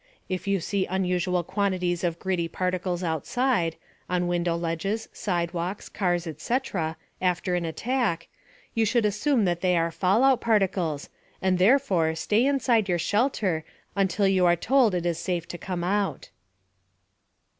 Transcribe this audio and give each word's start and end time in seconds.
If 0.27 0.47
you 0.47 0.59
see 0.59 0.87
unusual 0.87 1.43
quantities 1.43 2.03
of 2.03 2.17
gritty 2.17 2.47
particles 2.47 3.03
outside 3.03 3.75
(on 4.09 4.27
window 4.27 4.55
ledges, 4.55 5.07
sidewalks, 5.13 5.89
cars, 5.89 6.25
etc.) 6.25 6.97
after 7.21 7.53
an 7.53 7.65
attack, 7.65 8.27
you 8.73 8.83
should 8.83 9.05
assume 9.05 9.45
that 9.45 9.61
they 9.61 9.77
are 9.77 9.91
fallout 9.91 10.41
particles, 10.41 11.09
and 11.39 11.59
therefore 11.59 12.15
stay 12.15 12.47
inside 12.47 12.89
your 12.89 12.97
shelter 12.97 13.63
until 13.95 14.27
you 14.27 14.43
are 14.47 14.55
told 14.55 14.95
it 14.95 15.05
is 15.05 15.19
safe 15.19 15.47
to 15.49 15.59
come 15.59 15.83
out. 15.83 16.31